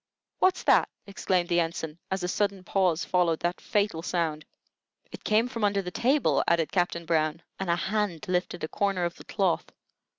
"What's 0.39 0.63
that?" 0.63 0.89
exclaimed 1.05 1.47
the 1.47 1.59
Ensign, 1.59 1.99
as 2.09 2.23
a 2.23 2.27
sudden 2.27 2.63
pause 2.63 3.05
followed 3.05 3.39
that 3.41 3.61
fatal 3.61 4.01
sound. 4.01 4.45
"It 5.11 5.23
came 5.23 5.47
from 5.47 5.63
under 5.63 5.83
the 5.83 5.91
table," 5.91 6.43
added 6.47 6.71
Captain 6.71 7.05
Brown, 7.05 7.43
and 7.59 7.69
a 7.69 7.75
hand 7.75 8.27
lifted 8.27 8.63
a 8.63 8.67
corner 8.67 9.05
of 9.05 9.13
the 9.17 9.25
cloth. 9.25 9.69